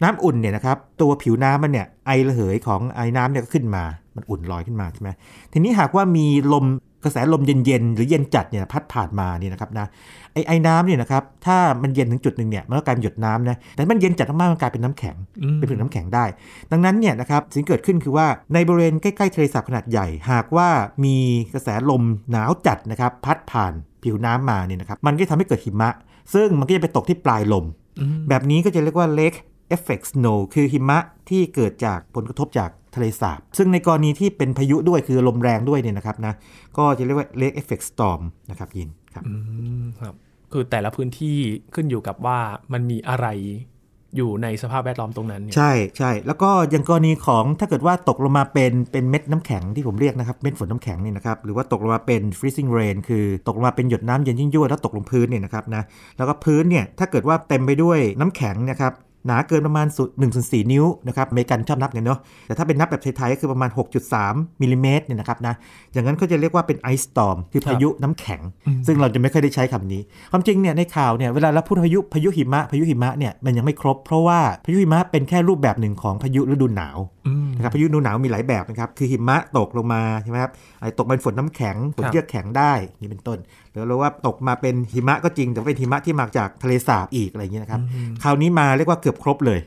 [0.03, 3.83] น้ำอุ่นเนี่ยนะครับตัวผิวน้ำมันเนี่ยไอระเหยของไอน้ำเนี่ยก็ขึ้นมา
[4.15, 5.09] มันอุ่นลอยขึ้นมาใช่ไหม
[5.53, 6.65] ทีนี้หากว่ามีลม
[7.07, 9.87] กระแสลมเย็นๆหรือเย็นจัดเนี่ยพัดผ่านมาเนี่ยนะครับนะ
[10.33, 16.25] ไอไอน้ำเนี่ยนะครับถ้ามันเย็นถึงจุดหนึ่งเนี่ยมันก็กลายเป็นหยดน้ำนะแต่ถ้ามันเย็นจัดมากๆมันกลายเป็นน้ำแข็งอืมเป็นผงน้ำแข็งได้
[16.71, 20.69] ดังนั้นเนี่ยนะครับสิ่งเกิดขึ้นคือว่าในบริเวณใกล้ๆทะเลสาบขนาดใหญ่ หากว่า
[21.03, 21.15] มี
[21.53, 25.89] กระแสลมหนาวจัดนะครับพัดผ่านผิวน้ำมาเนี่ยนะครับมันก็จะทำให้เกิดหิมะ
[26.33, 27.65] ซึ่งมันก็จะไปตกที่ปลายลม
[27.99, 29.39] อืมแบบนี้ก็จะเรียกว่า lake
[29.75, 36.33] effect snow คือหิมะที่เกิดจากผลกระทบจาก ทะเลสาบ ซึ่งในกรณีที่เป็นพายุด้วยคือลมแรงด้วยเนี่ยนะครับนะ
[36.77, 39.33] ก็จะเรียกว่า lake effect storm นะครับยินครับอื
[39.83, 40.13] มครับ
[40.51, 41.37] คือแต่ละพื้นที่
[41.75, 42.39] ขึ้นอยู่กับว่า
[42.73, 43.27] มันมีอะไร
[44.17, 55.83] อยู่ในสภาพแวดล้อมตรงนั้นเนี่ยใช่ใช่แล้วก็อย่างกรณีของถ้าเกิดว่าตกลงมาเป็นเป็นเม็ดน้ำแข็งที่ผมเรียกนะครับ เม็ดฝนน้ำแข็งนี่นะครับ หรือว่าตกลงมาเป็น freezing rain คือตกลงมาเป็นหยดน้ำเย็นยิ่งยวดแล้วตกลงพื้นเนี่ยนะครับนะ
[56.17, 58.93] แล้วก็พื้นเนี่ยถ้าเกิดว่าเต็มไปด้วยน้ำแข็งนะครับ
[59.25, 63.69] หนาเกินประมาณ1นึ่งส่วนสนิ้วนะครับอเมริกันชอบนับกันเนาะแต่ถ้าเป็นนับแบบไทยๆก็คือประมาณ
[64.15, 65.53] 6.3มิลลิเมตรเนี่ยนะครับนะ
[65.93, 68.41] อย่างนั้นก็จะเรียกว่าเป็นไอสตอมคือพายุน้ำแข็ง
[68.87, 70.01] ซึ่งเราจะไม่เคยได้ใช้คำนี้
[70.31, 76.97] ความจริงเนี่ยในข่าวเนี่ยเวลาเราพูดพายุพายุหิมะพายุหิมะเนี่ยมันยังไม่ครบ เพราะว่าพายุหิมะเป็นแค่รูปแบบหนึ่งของพายุฤดูหนาว
[77.55, 80.51] นะครับพายุฤดูหนาวมีหลายแบบนะครับคือหิมะตกลงมาใช่ไหมครับ
[80.81, 87.81] ไอ้ตกเป็นฝนน้ำแข็งฝนเยือกแข็งได้นี่เป็นต้นห รือเราว่าตกมาเป็นหิมะก็จริง แต่เป็นหิมะที่มาจากทะเลสาบอีกอะไรอย่างเงี้ยนะครับ
[88.23, 89.59] คราวนี้มาเรียกว่าเกือบครบเลย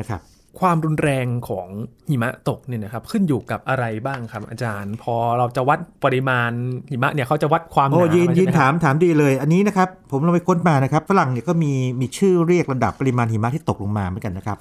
[0.00, 0.20] นะครับ
[0.60, 1.68] ความรุนแรงของ
[2.08, 6.50] หิมะตกเนี่ยนะครับขึ้นอยู่กับอะไรบ้างครับอาจารย์ พอเราจะวัดปริมาณ
[6.90, 14.58] หิมะเนี่ยเขาจะวัดความหนาโอ้ยินยินถามถามดีเลย อันนี้นะครับผมเราไปค้นมานะครับฝรั่งเนี่ยก็มีมีชื่อเรียกระดับปริมาณหิมะที่ตกลงมาเหมือนกันนะครับ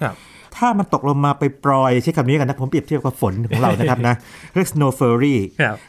[0.59, 4.15] ถ้ามันตกลงมาไปปล่อยใช้คำนี้กันนะผมเปรียบเทียบกับฝนของเรานะครับนะ
[4.53, 5.35] เรียก snow flurry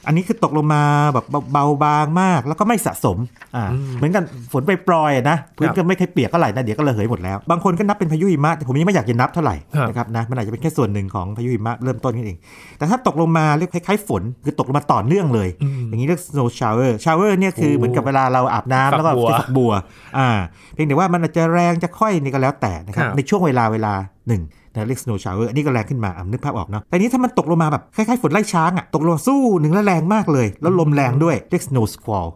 [0.07, 3.19] อันนี้คือตกลงมาแบบเบาบางมาก แล้วก็ไม่สะสม
[3.57, 3.65] อ่า
[3.97, 9.57] เหมือนกันฝนไปปล่อยนะพื้นก็ไม่เคยเปียกก็ไหลนะเดี๋ยวก็ระเหยหมดแล้วบางคนก็นับเป็นพายุหิมะแต่ผมยังไม่อยากจะนับเท่าไหร่
[9.95, 12.39] นะครับนะมันอาจจะเป็นแค่ส่วนหนึ่งของพายุหิมะเริ่มต้นนี่เอง
[12.79, 15.49] แต่ถ้าตกลงมาเรียกคล้ายๆฝนคือตกลงมาต่อเนื่องเลย
[15.89, 19.73] อย่างนี้เรียก snow shower shower เนี่ยคือเหมือนกับเวลาเราอาบน้ำแล้วก็ฝักบัว
[20.19, 20.29] อ่า
[20.75, 23.93] เพียงแต่ว่ามันอาจจะแรงจะค่อยนี่ก็แล้วแต่นะครับในช่วงเวลาเวลา
[24.29, 32.29] หนึ่งนะเรียก snow shower อันนี้ก็แรงขึ้นมาอ่านึกภาพออกเนาะแต่นี้ถ้ามันตกลงมาแบบคล้ายๆฝนไล่ช้างอะตกลงสู้หนึ่งแล้วแรงมากเลย แล้วลมแรงด้วยเรียก snow squall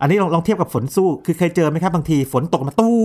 [0.00, 2.98] อันนี้ลองลองเทียบกับฝนสู้คือเคยเจอไหมครับบางทีฝนตกมาตู้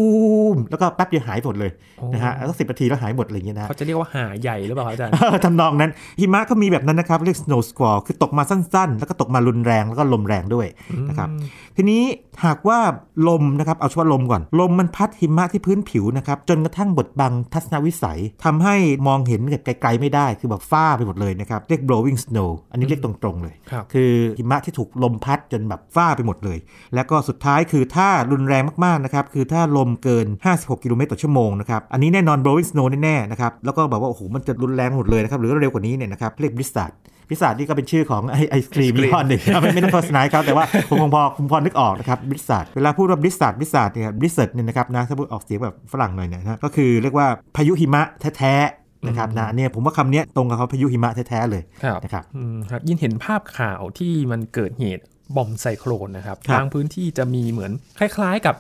[0.54, 1.72] มแล้วก็แป๊บเดียวหายหมดเลย
[2.14, 5.14] นะฮะแล้วสิบนาทีแล้วหายหมดอะไรอย่างเงี้ยนะเขาจะเรียกว่าหาใหญ่หรือเปล่าอาจารย์
[5.46, 10.68] ทำนองนั้นหิมะก็มีแบบนั้นนะครับเรียก snow squall คือตกมาสั้นๆ แล้วก็ตกมารุนแรงแล้วก็ลมแรงด้วย
[11.10, 11.30] นะครับ
[11.78, 12.04] ทีนี้
[12.46, 12.80] หากว่า
[13.28, 18.76] ลมนะครับเอาเฉพาะลมก่อน ลมมันพัดหิมะที่พื้นผิวนะครับจนกระทั่งบดบังทัศนวิสัยทำให้
[19.08, 23.56] มองเห็นไกลๆไม่ได้คือแบบฟ้าไปหมดเลยนะครับเรียก blowing snow อันนี้เรียกตรงๆเลย
[23.94, 26.58] คือหิมะที่ถูกลมพัดจนแบบฟ้าไปหมดเลย
[26.96, 36.94] แล้วก็สุดท้ายคือถ้ารุนแรงมากๆนะครับคือถ้าลมเกิน 56 กิโลเมตรต่อชั่วโมงนะครับอันนี้แน่นอน blowing snow แน่ๆนะครับแล้วก็แบบว่าโอ้โหมันจะรุนแรงหมดเลยนะครับหรือเร็วกว่านี้เนี่ยนะครับเรียก blizzard
[37.30, 48.04] พิซซ่านี่ก็เป็นชื่อของไอไอศครีมยี่ห้อหนึ่งไม่ไม่ต้องโฆษณาครับ แต่ว่าผมคงพอผมพอนึกออกนะครับบริษัทเวลาพูดว่าบริษัทบริษัทเนี่ยบริษัทเนี่ยนะครับนะถ้าพูดออกเสียงแบบฝรั่งหน่อยเนี่ยนะก็คือเรียกว่าพายุหิมะ
[48.38, 51.64] แท้ๆนะครับนะเนี่ยผมว่าคำนี้ตรงกับเขาพายุหิมะแท้ ๆ เลย
[52.04, 52.24] นะครับ
[52.70, 55.04] ครับยินเห็นภาพข่าวที่มันเกิดเหตุ
[55.36, 58.56] บอมไซโครนนะครับบางพื้นที่จะมีเหมือนคล้ายๆกับ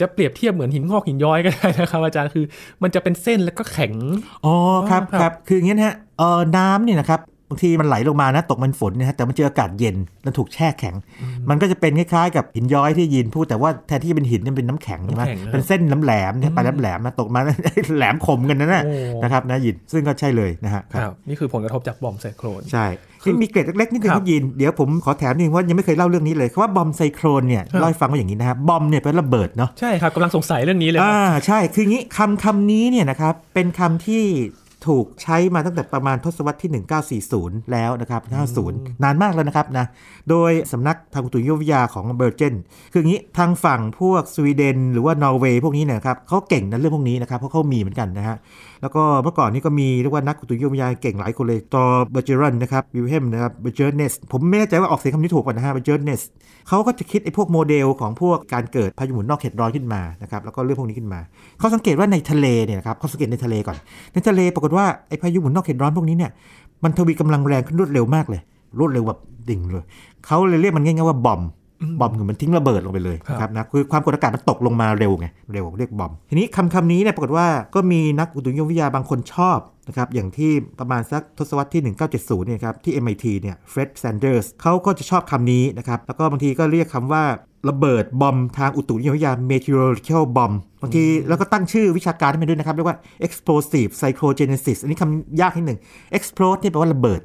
[0.00, 2.44] จะเปรียบเทียบเหมือนหินงอกหินย้อยก็ได้นะครับอาจารย์คือ
[2.82, 3.92] มันจะเป็นเส้นแล้วก็แข็ง
[4.44, 4.54] อ๋อ
[4.90, 10.94] ครับครับ คืออย่างนี้นะฮะเออน้ำเนี่ยนะครับบางทีมันไหลลงมานะตกมันฝนนะฮะแต่มันเจออากาศเย็นแล้วถูกแช่แข็ง
[11.48, 17.40] มันก็จะเป็นคล้ายๆกับหินย้อยที่ยินพูดแต่ว่าแทนที่เป็นหินนี่เป็นน้ำแข็งใช่ไหมเป็นเส้นน้ำแหลมเนี่ยไปแหลมๆมาตกมา
[17.96, 18.82] แหลมคมกันนะ
[19.22, 34.24] นะครับนะยินซึ่งก็ใช่เลยนะฮะครับนี่คือผลกระทบจากบอมไซโครนใช่คือ มีเกร็ดเล็กๆนิดนึงครับยิน เดี๋ยวผมขอแถมนึงว่ายังไม่เคยเล่าเรื่องนี้เลยว่าบอมไซโครนเนี่ยเล่าให้ฟังว่าอย่างนี้นะฮะบอมเนี่ยเป็นระเบิดเนาะใช่ครับกำลังสงสัยเรื่องนี้เลยอ่าใช่คืองี้คำคำนี้เนี่ยนะครับเป็นคำที่
[34.86, 38.22] ถูกใช้มาตั้งแต่ประมาณทศวรรษที่ 1940 แล้วนะครับ
[38.66, 39.86] 50 นานมากแล้วนะครับนะ
[40.30, 42.54] โดยสำนักทางอุตุนิยมวิทยาของเบอร์เจน
[42.92, 48.36] คืออย่างนี้ทางฝั่งพวกสวีเดน หรือว่านอร์เวย์พวกนี้นะครับเขาเก่งในเรื่องพวกนี้นะครับ เพราะเขามีเหมือนกันนะฮะ
[48.82, 56.22] แล้วก็เมื่อก่อนนี้ก็มีเรียกว่านักอุตุนิยมวิทยาเก่งหลายคนเลยทอร์ เบอร์เจรอนนะครับวิลเฮมนะครับเบอร์เจอร์เนสผมไม่แน่ใจว่าออกเสียงคำนี้ถูกป่ะนะฮะเบอร์เจอร์เนส
[56.68, 61.20] เขาก็จะคิดไอ้พวกโมเดลของพวกการเกิดพายุหมุนนอกเขตร้อนขึ้นมานะครับแล้วก็เรื่องพวกนี้ขึ้นมา
[61.58, 63.76] เขาสังเกตว่าในทะเลเนี่ยนะครับเขาสังเกตในทะเลก่อน
[64.14, 66.30] ในทะเลปรากฏว่าไอ้พายุหมุนนอกเขตร้อนพวกนี้เนี่ย
[66.84, 68.40] มันทวีกำลังแรงขึ้นรวดเร็วมากเลย
[68.78, 69.84] รวดเร็วแบบดิ่งเลย
[70.26, 71.44] เขาเลยเรียกมันง่ายๆว่าบอมบ
[72.04, 79.58] อมคือมันทิ้งระเบิดลงไปเลยนะครับนะคือความกดอากาศมันตกลงมาเร็วไงเร็วเรียกบอม ทีนี้คำคำนี้เนี่ยปรากฏว่าก็มีนักอุตุนิยมวิทยาบางคนชอบ
[79.88, 81.82] นะครับอย่างที่ประมาณสักทศวรรษที่
[82.14, 87.24] 1970เนี่ยครับที่ MIT เนี่ยเฟร็ดแซนเดอร์สเขาก็จะชอบคำนี้นะครับแล้วก็บางทีก็เรียกคำว่า
[87.70, 95.78] ระเบิดบอมทางอุตุนิยมวิทยา meteorological bomb บางทีแล้วก็ตั้งชื่อวิชาการให้มันด้วยนะครับ เรียกว่า explosive cyclogenesis อันนี้คำยากนิดหนึ่ง
[96.16, 97.20] explode นี่แปลว่าระเบิด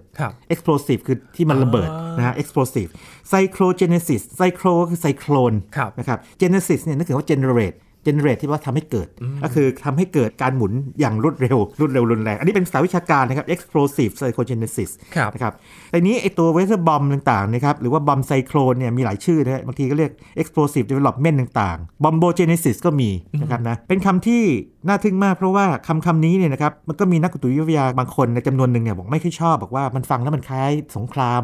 [0.54, 2.90] explosive คือที่มันระเบิดนะฮะ explosive
[3.32, 5.54] cyclogenesis cyclo คือไซโคลน
[6.00, 9.08] นะครับ genesis เนี่ยนึกถึงว่า generate generate ที่ว่าทำให้เกิด
[9.44, 14.92] ก็คือทำให้เกิดการหมุนอย่างรวดเร็วรวดเร็วรุนแรง อันนี้เป็นสายวิชาการนะครับ explosive cyclogenesis
[15.34, 15.54] นะครับ
[15.92, 20.12] แต่นี้ไอตัว weather bomb ต่างๆนะครับหรือว่าบอมไซโครนเนี่ยมีหลายชื่อนะบางทีก็เรียก
[20.42, 23.10] explosive development ต่างๆ bombogenesis ก็มี
[23.42, 24.44] นะครับนะเป็นคำที่
[24.88, 31.44] น่าทึ่งมากเพราะว่าคำคำนี้เนี่ยนะครับมันก็มีนักกุตุวิทยาบางคนในจำนวนหนึ่งเนี่ยบอกไม่ค่อยชอบบอกว่ามันฟังแล้วมันคล้ายสงคราม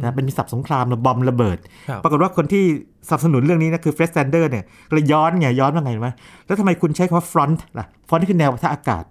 [0.00, 1.58] นะเป็นศัพท์สงครามระบอมระเบิด
[2.02, 2.64] ปรากฏว่าคนที่
[3.08, 6.08] สนับสนุนเรื่องนี้นะคือเฟรสแซนเดอร์เนี่ยเลยย้อนไงย้อนว่าไงไหม
[6.46, 9.04] แล้วทำไมคุณใช้คำว่า front ล่ะ front นี่คือแนวปะทะอากาศ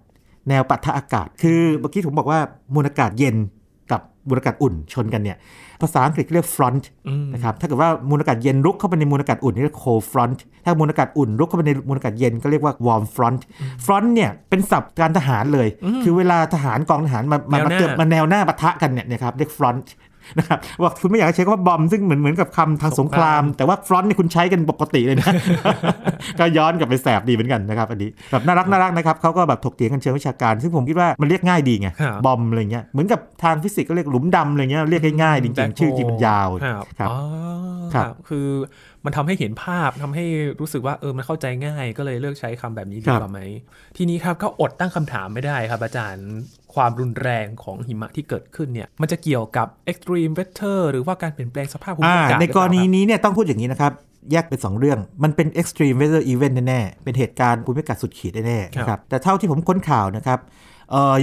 [0.48, 2.38] แนวปะทะอากาศ คือเมื่อกี้ผมบอกว่า
[2.74, 3.36] มวลอากาศเย็น
[3.90, 5.36] กับมูลอากาศอุ่นชนกันเนี่ย
[5.82, 6.84] ภาษาอังกฤษเรียก front
[7.34, 13.40] นะครับถ้าเกิดว่ามูลอากาศเย็นรุกเข้าไปในมูลอากาศอุ่นนี่เรียก cold front ถ้ามูลอากาศอุ่นรุกเข้าไปในมูลอากาศเย็นก็เรียกว่า warm front
[13.86, 15.68] front เนี่ยเป็นศัพท์การทหารเลย
[16.02, 19.86] คือเวลาทหารกองทหารมามามาเจอมาแนวหน้าปะทะกันเนี่ยนะครับเรียก front
[20.38, 25.28] นะครับว่าคุณไม่อยากใช้คำว่าบอมซึ่งเหมือนเหมือนกับคำทางสงคราม แต่ว่าฟรอนต์นี่คุณใช้กันปกติเลยนะ
[26.38, 37.18] ก็ย้อนกลับไปแสบดีเหมือนกันนะครับอันนี้แบบน่ารักน่ารักนะครับเขาก็แบบถกเถียงกันเชิงวิชาการ ซึ่งผมคิดว่ามันเรียกง่ายดีไงครับบอมอะไรเงี้ยเหมือนกับทางฟิสิกส์ก็เรียกหลุมดำอะไรเงี้ยเรียกง่ายๆจริงๆชื่อจริงมันยาวครับครับอ๋อ
[37.94, 38.48] ครับคือ
[39.04, 40.24] มันทำให้เห็นภาพทำให้
[40.60, 43.40] รู้สึกว่าเออมันเข้าใจง่าย ก็เลยเลือกใช้คำแบบนี้ดีครับกว่าไหม
[43.96, 46.26] ทีนี้ครับก็อดตั้งคำถามไม่ได้ครับ อาจารย์
[46.74, 53.92] ความรุนแรงของหิมะที่เกิดขึ้นเนี่ยมันจะเกี่ยวกับ extreme weather หรือว่าการเปลี่ยนแปลงสภาพภูมิอ่าอากาศในกรณีหอเปล่าคบนี้เนี่ยต้องพูดอย่างนี้นะครับ
[54.32, 60.73] แยกเป็น 2 เรื่อง มันเป็น extreme weather event แน่ๆ เป็นเหตุการณ์ภูมิอากาศสุดขีดแน่ๆนะครับ แต่เท่าที่ผมค้นข่าวนะครับเอ่อ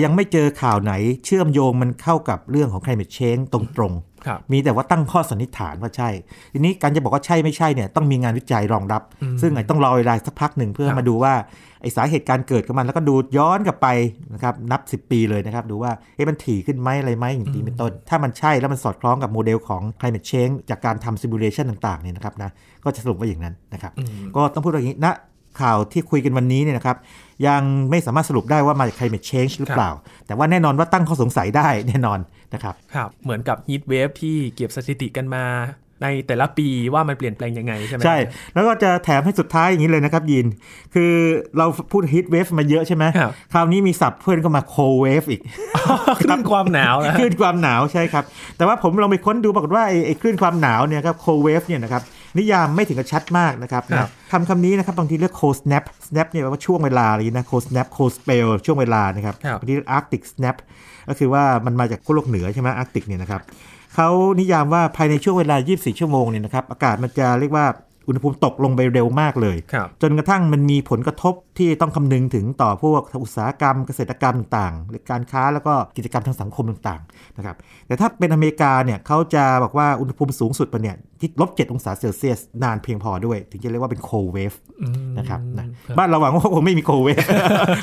[0.03, 0.93] ยังไม่เจอข่าวไหน
[1.25, 6.09] เชื่อมโยงมันเข้ากับเรื่องของ climate change ตรงๆครับมีแต่ว่าตั้งข้อสันนิษฐานว่าใช่
[6.53, 9.01] ทีนี้การจะบอกว่าใช่ไม่ใช่เนี่ยต้องมีงานวิจัยรองรับ
[9.41, 11.33] ซึ่งอาจต้องรอเวลาสักพักหนึ่งเพื่อครับมาดูว่า
[11.81, 13.87] ไอสาเหตุการเกิดของมันแล้วก็ดูย้อนกลับไป
[14.33, 22.51] นะครับนับ 10 ปีเลยนะครับ ดูว่าเอ๊ะมันถี่ขึ้นไหมอะไรไหมอย่างนี้เป็นต้น ถ้ามันใช่แล้วมันสอดคล้องกับโมเดลของ climate change จากการทำ simulation ต่างๆเนี่ยนะครับนะ
[22.83, 23.91] ก็จะสรุปว่าอย่างนั้นนะครับ
[24.35, 25.07] ก็ต้องพูดว่าอย่างนี้ณ
[25.61, 26.97] ข่าวที่คุยกันวันนี้เนี่ยนะครับ
[27.47, 29.91] ยังไม่สามารถสรุปได้ว่ามาจาก climate change หรือเปล่า
[30.27, 32.19] แต่ว่าแน่นอนว่าตั้งข้อสงสัยได้แน่นอน
[32.53, 35.45] นะครับครับ เหมือนกับ heat wave ที่เก็บสถิติกันมา
[36.05, 38.17] ในแต่ละปีว่ามันเปลี่ยนแปลงยังไงใช่ไหมใช่
[38.53, 40.45] แล้วก็จะแถมให้สุดท้ายอย่างนี้เลยนะครับยิน
[40.93, 41.11] คือ
[41.57, 45.41] เราพูด heat wave มาเยอะใช่ไหมครับคราวนี้มีศัพท์เพื่อนก็มา cold wave อีก
[46.21, 48.23] คลื่นความหนาวนะคลื่นความหนาวใช่ครับ
[48.57, 52.03] แต่ว่าผมลองไปค้นดูปรากฏว่าไอ้ไอ้คลื่นความหนาวเนี่ยครับ cold wave เนี่ยนะครับ
[52.37, 60.55] นิยามไม่ถึงกับชัดมากนะครับครับนะคำคำนี้นะครับบางทีเรียก cold snap snap เนี่ยแปลว่าช่วงเวลาอะไรนะ cold snap cold spell ช่วงเวลานะครับครับบางทีเรียก arctic snap
[61.09, 63.41] ก็คือว่ามันมาจากขั้วโลกเหนือใช่ไหม arctic เนี่ยนะครับ
[63.95, 67.67] เขานิยามว่าภายในช่วงเวลา 24 ชั่วโมงเนี่ยนะครับอากาศมันจะเรียกว่า
[68.07, 77.55] อุณหภูมิตกลงไปเร็วมากเลยครับจนกระทั่งมันมีผลกระทบที่ต้องคำนึงถึงต่อพวกอุตสาหกรรมเกษตรกรรมต่างๆหรือการค้าแล้วก็กิจกรรมทางสังคมต่างๆนะครับ
[77.87, 85.65] แต่ถ้าเป็นอเมริกาเนี่ยเขาจะบอกว่าอุณหภูมิสูงสุดมันเนี่ย ที่ลบ7องศาเซลเซียสนานเพียงพอด้วย ถึงจะเรียกว่าเป็น cold wave อืมนะครับนะ
[85.97, 87.25] บ้านเราหวังว่าคงไม่มี cold wave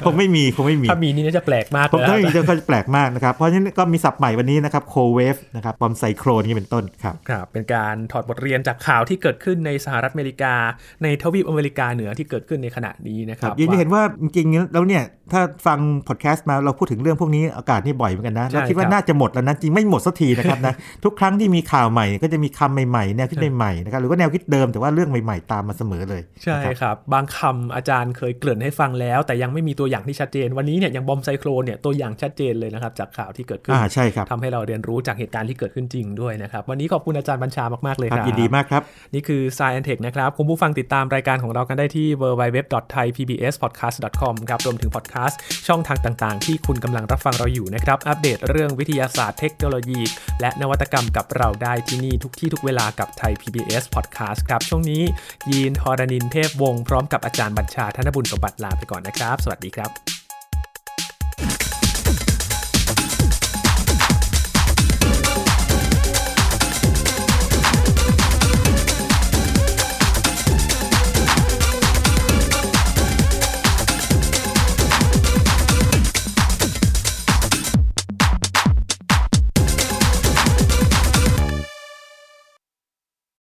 [0.06, 10.54] คงไม่มีคงไม่มี ถ้ามีนี่น่าจะแปลกมากผมเลยถ้าไม่มีครับจะก็จะแปลกมากนะครับ เพราะฉะนั้นก็มีศัพท์ใหม่วันนี้นะครับ cold wave นะครับบอมไซโครนนี่เป็นต้นครับครับ เป็นการถอดบทเรียนจากข่าวที่เกิดขึ้นในสหรัฐอเมริกา
[11.02, 20.74] ในทวีปอเมริกาเหนือที่เกิดขึ้นในขณะนี้นะคครัรับบยินดีเห็นว่าจริงๆแล้วเนี่ยถ้าฟังพอดแคสต์มาเราพูดถึงเรื่องพวกนี้อากาศนี่บ่อยเหมือนกันนะใช่เราคิดว่าครับน่าจะหมดแล้วนะจริงไม่หมดสักทีนะครับนะ
[21.04, 38.82] ทุกครั้งที่มีข่าวใหม่ก็จะมีคำใหม่ๆแนวคิดใหม่ๆนะครับหรือว่าแนวคิดเดิมแต่ว่าเรื่องใหม่ ๆ ตามมาเสมอเลย ใช่นะครับครับ บางคำอาจารย์เคยเกริ่นให้ฟังแล้ว แต่ยังไม่มีตัวอย่างที่ชัดเจน วันนี้เนี่ยอย่างบอมไซโครนเนี่ยตัวอย่างชัดเจนเลยนะครับจากข่าวที่เกิดขึ้นอ่าใช่ครับทำให้เราเรียนรู้จากเหตุการณ์ที่เกิดขึ้นจริงด้วยนะครับวันนี้ขอบคุณอาจารย์บัญชามากๆเลยคครัรับบยินดีมากครับ
[39.14, 45.38] นี่คือ Science Tech นะครับคุณผู้ฟังติดตามรายการของเรากันได้ที่ www.thaipbspodcast.com ครับรวมถึงพอดแคสต์
[45.68, 50.00] ช่องทางต่างๆ ที่คุณกำลังรับฟังเราอยู่นะครับอัปเดตเรื่องวิทยาศาสตร์เทคโนโลยี
[50.40, 55.02] และนวัตกรรมกับเราได้ที่นี่ทุกที่ทุกเวลากับไทย PBS Podcast ครับ ช่วงนี้
[55.50, 60.17] ยีนทอรานินเทพวงศ์พร้อมกับอาจารย์บัญชาธนบุญสมบัติลาไปก่อนนะครับ สวัสดีครับ